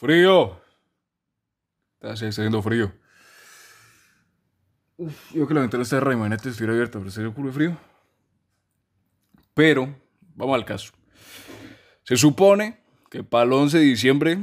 [0.00, 0.58] Frío.
[2.00, 2.90] Está haciendo frío.
[4.96, 7.76] Uf, yo que la ventana está de Raimanete estuviera abierta, pero serio culo de frío.
[9.52, 9.94] Pero,
[10.34, 10.92] vamos al caso.
[12.02, 14.38] Se supone que para el 11 de diciembre,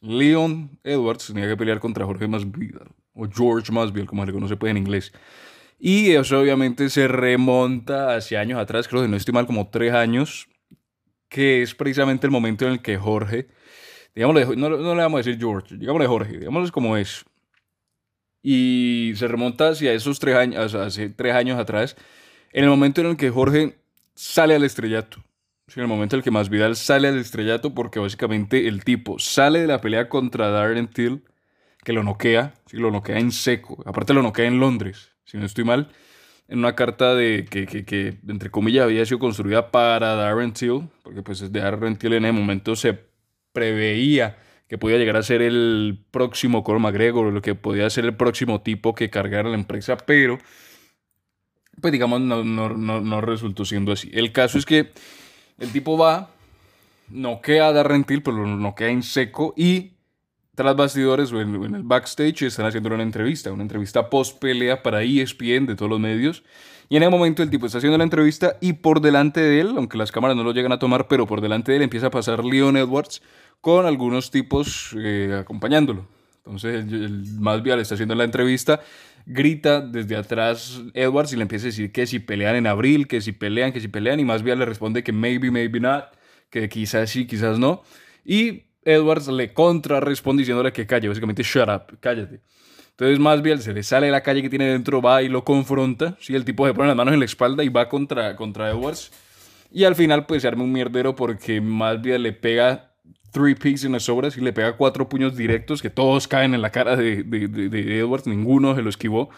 [0.00, 4.56] Leon Edwards tenía que pelear contra Jorge Masvidal, o George Masvidal, como se le conoce
[4.56, 5.12] pues en inglés.
[5.80, 9.92] Y eso obviamente se remonta hacia años atrás, creo que no estoy mal, como tres
[9.92, 10.46] años,
[11.28, 13.48] que es precisamente el momento en el que Jorge,
[14.14, 17.24] digámosle, no, no le vamos a decir George, digámosle Jorge, digámosle como es.
[18.42, 21.96] Y se remonta hacia esos tres años, hace tres años atrás,
[22.52, 23.78] en el momento en el que Jorge
[24.14, 25.22] sale al estrellato.
[25.74, 29.60] en el momento en el que Masvidal sale al estrellato, porque básicamente el tipo sale
[29.60, 31.22] de la pelea contra Darren Till,
[31.82, 32.76] que lo noquea, ¿sí?
[32.76, 33.82] lo noquea en seco.
[33.86, 35.90] Aparte lo noquea en Londres, si no estoy mal,
[36.48, 40.88] en una carta de que, que, que entre comillas había sido construida para Darren Till,
[41.02, 43.13] porque pues Darren Till en ese momento se
[43.54, 44.36] preveía
[44.68, 48.60] que podía llegar a ser el próximo Conor McGregor, lo que podía ser el próximo
[48.60, 50.38] tipo que cargara la empresa, pero
[51.80, 54.10] pues digamos no, no, no, no resultó siendo así.
[54.12, 54.90] El caso es que
[55.58, 56.30] el tipo va,
[57.08, 59.93] noquea a Darren Till, pero lo noquea en seco y
[60.54, 65.02] tras bastidores o en, el backstage están haciendo una entrevista, una entrevista post pelea para
[65.02, 66.42] ESPN de todos los medios.
[66.88, 69.74] Y en el momento el tipo está haciendo la entrevista y por delante de él,
[69.76, 72.10] aunque las cámaras no lo llegan a tomar, pero por delante de él empieza a
[72.10, 73.22] pasar Leon Edwards
[73.60, 76.06] con algunos tipos eh, acompañándolo.
[76.44, 78.80] Entonces el, más vial está haciendo la entrevista,
[79.24, 83.22] grita desde atrás Edwards y le empieza a decir que si pelean en abril, que
[83.22, 86.04] si pelean, que si pelean, y más vial le responde que maybe, maybe not,
[86.50, 87.82] que quizás sí, quizás no.
[88.26, 92.40] Y Edwards le contra responde diciéndole que calle, básicamente shut up, cállate.
[92.90, 96.16] Entonces más bien se le sale la calle que tiene dentro, va y lo confronta.
[96.20, 96.34] ¿sí?
[96.34, 99.10] El tipo se pone las manos en la espalda y va contra, contra Edwards.
[99.72, 102.92] Y al final pues se arma un mierdero porque más bien le pega
[103.32, 106.62] three pieces en las obras y le pega cuatro puños directos que todos caen en
[106.62, 109.28] la cara de, de, Edwards, ninguno se lo esquivó.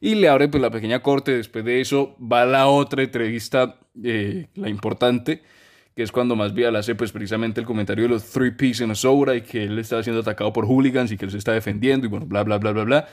[0.00, 4.48] Y le abre pues la pequeña corte, después de eso va la otra entrevista, eh,
[4.54, 5.42] la importante,
[5.98, 8.94] que es cuando más bien hace pues precisamente el comentario de los three pieces en
[8.94, 12.06] sobra y que él estaba siendo atacado por hooligans y que él se está defendiendo
[12.06, 13.08] y bueno, bla, bla, bla, bla, bla.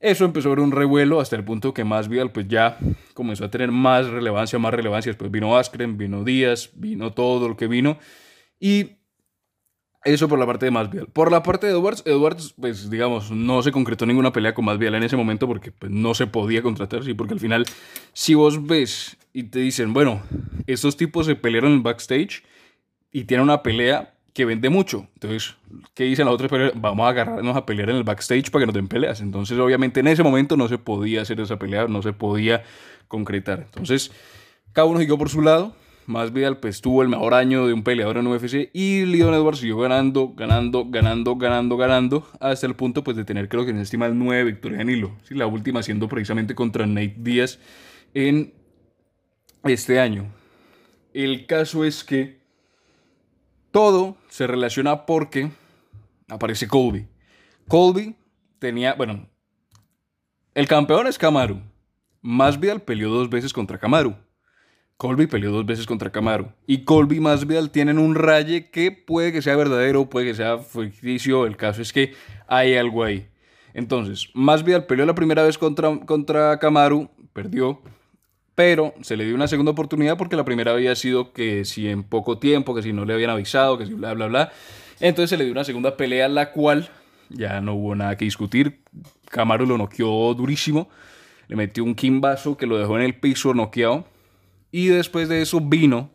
[0.00, 2.76] Eso empezó a ver un revuelo hasta el punto que bien pues ya
[3.14, 5.12] comenzó a tener más relevancia, más relevancia.
[5.12, 7.98] Después vino Askren, vino Díaz, vino todo lo que vino.
[8.60, 8.98] Y
[10.06, 11.06] eso por la parte de Masvidal.
[11.08, 14.94] Por la parte de Edwards, Edwards, pues digamos, no se concretó ninguna pelea con Masvidal
[14.94, 17.64] en ese momento porque pues, no se podía contratar, sí, porque al final,
[18.12, 20.22] si vos ves y te dicen, bueno,
[20.66, 22.42] estos tipos se pelearon en backstage
[23.12, 25.08] y tienen una pelea que vende mucho.
[25.14, 25.56] Entonces,
[25.94, 26.72] ¿qué dicen las otras peleas?
[26.74, 29.20] Vamos a agarrarnos a pelear en el backstage para que nos den peleas.
[29.22, 32.62] Entonces, obviamente, en ese momento no se podía hacer esa pelea, no se podía
[33.08, 33.60] concretar.
[33.60, 34.12] Entonces,
[34.72, 35.74] cada uno siguió por su lado.
[36.06, 39.58] Más Vidal pues tuvo el mejor año de un peleador en UFC y Leon Edwards
[39.58, 43.78] siguió ganando, ganando, ganando, ganando, ganando hasta el punto pues de tener creo que en
[43.78, 45.16] estima nueve victorias en hilo.
[45.24, 45.34] ¿sí?
[45.34, 47.58] La última siendo precisamente contra Nate Díaz
[48.14, 48.54] en
[49.64, 50.26] este año.
[51.12, 52.38] El caso es que
[53.70, 55.50] todo se relaciona porque
[56.28, 57.06] aparece Colby.
[57.68, 58.14] Colby
[58.58, 59.28] tenía, bueno,
[60.54, 61.60] el campeón es Kamaru.
[62.22, 64.16] Masvidal peleó dos veces contra Kamaru.
[64.96, 66.48] Colby peleó dos veces contra Kamaru.
[66.66, 70.58] Y Colby y Masvidal tienen un raye que puede que sea verdadero, puede que sea
[70.58, 71.46] ficticio.
[71.46, 72.14] El caso es que
[72.46, 73.28] hay algo ahí.
[73.74, 77.82] Entonces, Masvidal peleó la primera vez contra, contra Kamaru, perdió
[78.56, 82.02] pero se le dio una segunda oportunidad porque la primera había sido que si en
[82.02, 84.52] poco tiempo, que si no le habían avisado, que si bla, bla, bla.
[84.98, 86.88] Entonces se le dio una segunda pelea, la cual
[87.28, 88.80] ya no hubo nada que discutir.
[89.28, 90.88] Camaro lo noqueó durísimo,
[91.48, 94.06] le metió un quimbazo que lo dejó en el piso noqueado.
[94.76, 96.10] Y después de eso vino,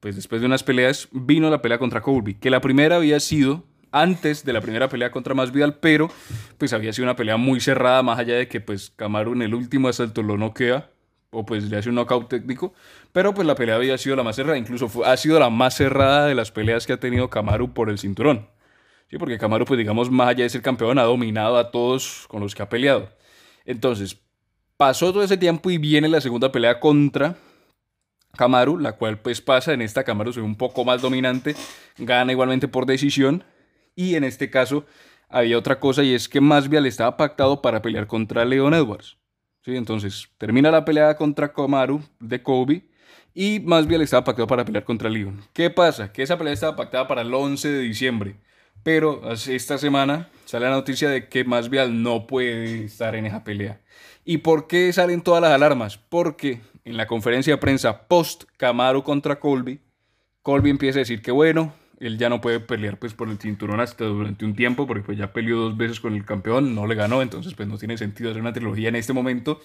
[0.00, 3.62] pues después de unas peleas, vino la pelea contra Colby, que la primera había sido
[3.92, 6.10] antes de la primera pelea contra Masvidal, pero
[6.58, 9.54] pues había sido una pelea muy cerrada, más allá de que pues Camaro en el
[9.54, 10.90] último asalto lo noquea
[11.30, 12.74] o pues le hace un knockout técnico,
[13.12, 16.26] pero pues la pelea había sido la más cerrada, incluso ha sido la más cerrada
[16.26, 18.48] de las peleas que ha tenido Kamaru por el cinturón.
[19.08, 22.40] Sí, porque Kamaru pues digamos más allá de ser campeón ha dominado a todos con
[22.40, 23.10] los que ha peleado.
[23.64, 24.20] Entonces,
[24.76, 27.36] pasó todo ese tiempo y viene la segunda pelea contra
[28.36, 31.54] Kamaru, la cual pues pasa, en esta Kamaru ve un poco más dominante,
[31.98, 33.44] gana igualmente por decisión
[33.94, 34.86] y en este caso
[35.28, 39.16] había otra cosa y es que Masvidal estaba pactado para pelear contra Leon Edwards.
[39.64, 39.76] ¿sí?
[39.76, 42.88] Entonces, termina la pelea contra Komaru de Kobe
[43.34, 45.40] y Masvidal estaba pactado para pelear contra Leon.
[45.52, 46.12] ¿Qué pasa?
[46.12, 48.36] Que esa pelea estaba pactada para el 11 de diciembre,
[48.82, 53.80] pero esta semana sale la noticia de que Masvidal no puede estar en esa pelea.
[54.24, 55.96] ¿Y por qué salen todas las alarmas?
[55.96, 59.80] Porque en la conferencia de prensa post Camaro contra Colby,
[60.42, 63.80] Colby empieza a decir que bueno, Él ya no puede pelear pues por el cinturón
[63.80, 66.94] hasta durante un tiempo, porque pues ya peleó dos veces con el campeón, no le
[66.94, 69.60] ganó, entonces pues no tiene sentido hacer una trilogía en este momento.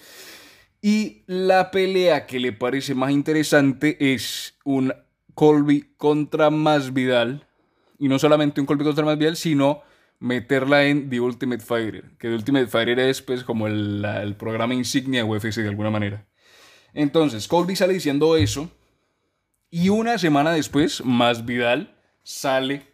[0.82, 4.92] Y la pelea que le parece más interesante es un
[5.34, 7.46] Colby contra Masvidal.
[7.98, 9.82] Y no solamente un Colby contra Masvidal, sino
[10.18, 12.04] meterla en The Ultimate Fighter.
[12.18, 15.90] Que The Ultimate Fighter es pues como el, el programa insignia de UFC de alguna
[15.90, 16.26] manera.
[16.96, 18.70] Entonces, Colby sale diciendo eso.
[19.70, 22.86] Y una semana después, Masvidal sale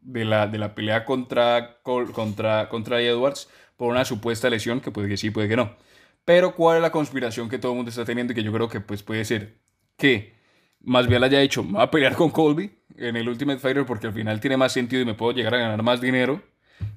[0.00, 5.08] de la, de la pelea contra, contra, contra Edwards por una supuesta lesión que puede
[5.08, 5.76] que sí, puede que no.
[6.24, 8.70] Pero ¿cuál es la conspiración que todo el mundo está teniendo y que yo creo
[8.70, 9.58] que pues, puede ser
[9.98, 10.32] que
[10.80, 14.40] Masvidal haya dicho, va a pelear con Colby en el Ultimate Fighter porque al final
[14.40, 16.40] tiene más sentido y me puedo llegar a ganar más dinero.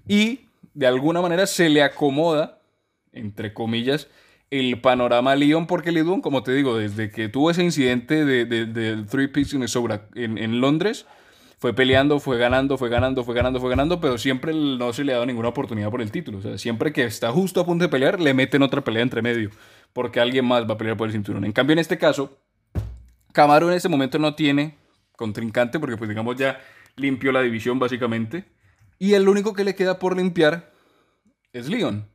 [0.08, 2.62] Y de alguna manera se le acomoda,
[3.12, 4.08] entre comillas,
[4.60, 8.74] el panorama a Leon porque Leon, como te digo, desde que tuvo ese incidente del
[8.74, 11.08] de, Three Peaks en, en Londres,
[11.58, 15.14] fue peleando, fue ganando, fue ganando, fue ganando, fue ganando, pero siempre no se le
[15.14, 16.38] ha dado ninguna oportunidad por el título.
[16.38, 19.24] O sea, siempre que está justo a punto de pelear, le meten otra pelea entre
[19.24, 19.50] medio,
[19.92, 21.46] porque alguien más va a pelear por el cinturón.
[21.46, 22.38] En cambio, en este caso,
[23.32, 24.78] Camaro en este momento no tiene
[25.16, 26.60] contrincante, porque pues digamos ya
[26.96, 28.46] limpió la división básicamente,
[29.00, 30.72] y el único que le queda por limpiar
[31.54, 32.13] es Leon.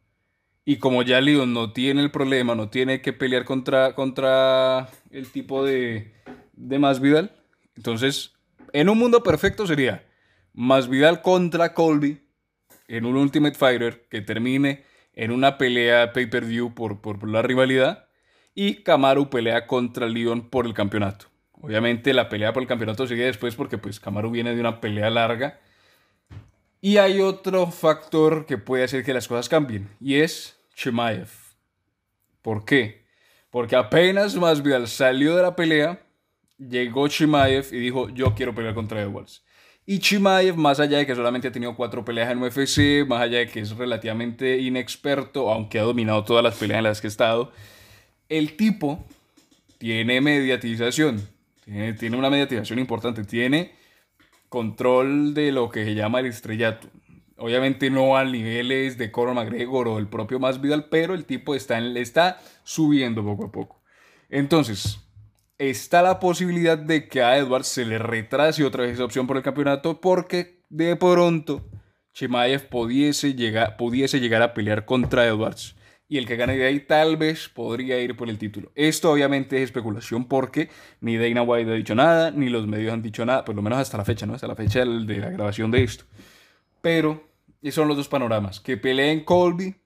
[0.68, 5.26] Y como ya Leon no tiene el problema, no tiene que pelear contra, contra el
[5.32, 6.12] tipo de,
[6.52, 7.34] de Masvidal,
[7.74, 8.34] entonces
[8.74, 10.04] en un mundo perfecto sería
[10.52, 12.20] Masvidal contra Colby
[12.86, 14.84] en un Ultimate Fighter que termine
[15.14, 18.06] en una pelea pay-per-view por, por, la rivalidad
[18.54, 21.28] y Kamaru pelea contra Leon por el campeonato.
[21.52, 25.08] Obviamente la pelea por el campeonato sigue después porque pues Kamaru viene de una pelea
[25.08, 25.60] larga.
[26.82, 31.28] Y hay otro factor que puede hacer que las cosas cambien y es Chimaev.
[32.40, 33.04] ¿Por qué?
[33.50, 36.06] Porque apenas Masvidal salió de la pelea,
[36.56, 39.42] llegó Chimaev y dijo, yo quiero pelear contra Edwards.
[39.84, 43.38] Y Chimaev, más allá de que solamente ha tenido cuatro peleas en UFC, más allá
[43.38, 47.10] de que es relativamente inexperto, aunque ha dominado todas las peleas en las que ha
[47.10, 47.50] estado,
[48.28, 49.04] el tipo
[49.78, 51.28] tiene mediatización,
[51.64, 53.72] tiene, tiene una mediatización importante, tiene
[54.48, 56.88] control de lo que se llama el estrellato.
[57.38, 61.78] Obviamente no a niveles de Conor McGregor o el propio Masvidal, pero el tipo está,
[61.78, 63.80] está subiendo poco a poco.
[64.28, 64.98] Entonces,
[65.56, 69.36] está la posibilidad de que a Edwards se le retrase otra vez esa opción por
[69.36, 71.64] el campeonato porque de pronto
[72.12, 75.76] Chimaev pudiese llegar, pudiese llegar a pelear contra Edwards
[76.08, 78.72] y el que gane de ahí tal vez podría ir por el título.
[78.74, 80.70] Esto obviamente es especulación porque
[81.00, 83.78] ni Dana White ha dicho nada, ni los medios han dicho nada, por lo menos
[83.78, 84.34] hasta la fecha, ¿no?
[84.34, 86.04] Hasta la fecha de la grabación de esto.
[86.80, 87.27] Pero
[87.62, 89.76] esos son los dos panoramas, que peleen Colby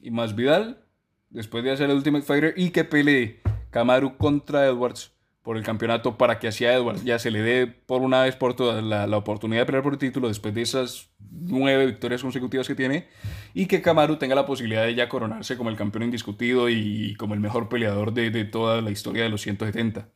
[0.00, 0.84] y Masvidal
[1.30, 5.12] después de hacer el Ultimate Fighter y que pelee Kamaru contra Edwards
[5.42, 8.36] por el campeonato para que así a Edwards ya se le dé por una vez
[8.36, 12.22] por todas la, la, oportunidad de pelear por el título después de esas nueve victorias
[12.22, 13.08] consecutivas que tiene
[13.52, 17.34] y que Kamaru tenga la posibilidad de ya coronarse como el campeón indiscutido y como
[17.34, 20.08] el mejor peleador de, de toda la historia de los 170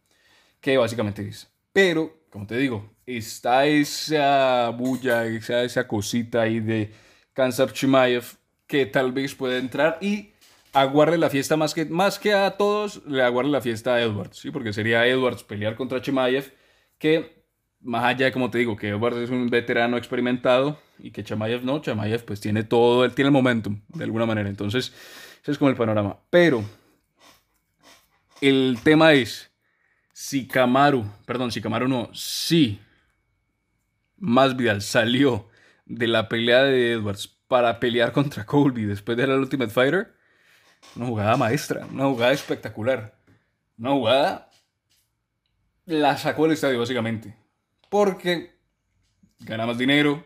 [0.60, 1.52] que básicamente es.
[1.72, 6.92] Pero como te digo está esa bulla esa, esa cosita ahí de
[7.32, 8.24] Kansap Chimaev
[8.66, 10.34] que tal vez pueda entrar y
[10.74, 14.38] aguarde la fiesta más que, más que a todos, le aguarde la fiesta a Edwards,
[14.38, 14.50] ¿sí?
[14.50, 16.52] Porque sería Edwards pelear contra Chimaev,
[16.98, 17.44] que
[17.80, 21.80] más allá como te digo, que Edwards es un veterano experimentado y que Chimaev no,
[21.80, 24.50] Chimaev pues tiene todo, él tiene el momentum, de alguna manera.
[24.50, 24.92] Entonces,
[25.42, 26.18] ese es como el panorama.
[26.28, 26.62] Pero,
[28.42, 29.50] el tema es,
[30.18, 32.80] si Kamaru, perdón, si Kamaru no, si
[34.16, 35.50] Masvidal salió
[35.84, 40.14] de la pelea de Edwards para pelear contra Colby después de la Ultimate Fighter,
[40.96, 43.14] una jugada maestra, una jugada espectacular.
[43.76, 44.50] Una jugada
[45.84, 47.36] la sacó del estadio básicamente.
[47.90, 48.56] Porque
[49.40, 50.24] gana más dinero.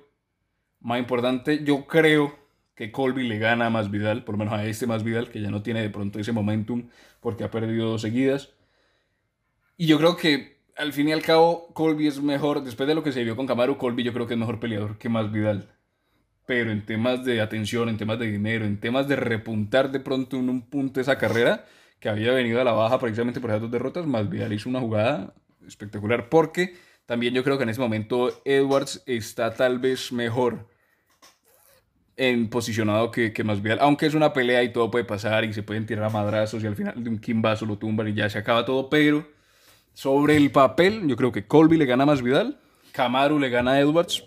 [0.79, 2.39] Más importante, yo creo
[2.77, 5.41] que Colby le gana a más Vidal, por lo menos a este más Vidal, que
[5.41, 8.51] ya no tiene de pronto ese momentum porque ha perdido dos seguidas.
[9.81, 13.03] Y yo creo que al fin y al cabo Colby es mejor, después de lo
[13.03, 15.71] que se vio con Camaro, Colby yo creo que es mejor peleador que más Vidal.
[16.45, 20.37] Pero en temas de atención, en temas de dinero, en temas de repuntar de pronto
[20.37, 21.65] en un punto esa carrera
[21.99, 25.33] que había venido a la baja precisamente por esas dos derrotas, Masvidal hizo una jugada
[25.67, 30.69] espectacular porque también yo creo que en ese momento Edwards está tal vez mejor
[32.19, 35.63] en posicionado que, que Masvidal, aunque es una pelea y todo puede pasar y se
[35.63, 38.37] pueden tirar a madrazos y al final de un kimbazo lo tumban y ya se
[38.37, 39.40] acaba todo, pero
[40.01, 42.59] sobre el papel yo creo que Colby le gana a Masvidal,
[42.93, 44.25] Kamaru le gana a Edwards,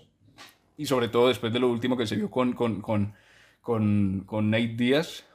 [0.78, 3.16] y sobre todo después de lo último que se vio con, con, con,
[3.60, 5.26] con, con Nate Díaz,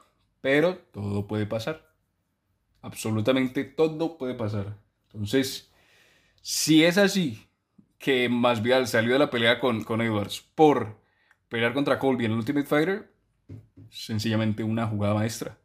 [0.41, 1.93] pero todo puede pasar.
[2.83, 4.79] Absolutamente todo puede pasar.
[5.07, 5.73] Entonces,
[6.41, 7.49] si es así,
[7.99, 11.01] que Masvidal salió de la pelea con, con Edwards por
[11.49, 13.13] pelear contra Colby en el Ultimate Fighter,
[13.91, 15.59] sencillamente una jugada maestra.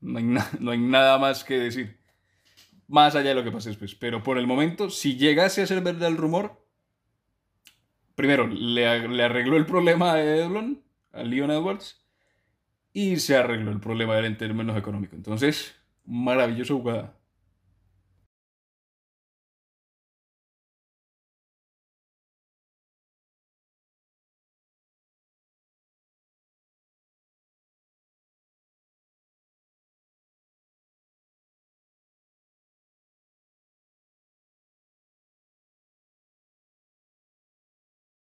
[0.00, 0.24] No hay,
[0.58, 2.05] no hay nada más que decir.
[2.88, 3.94] Más allá de lo que pase después.
[3.94, 6.64] Pero por el momento, si llegase a ser verdad el rumor,
[8.14, 12.04] primero, le, arregló el problema a Edlon, a Leon Edwards,
[12.92, 15.16] y se arregló el problema de él en términos económicos.
[15.16, 15.74] Entonces,
[16.04, 17.16] maravillosa jugada.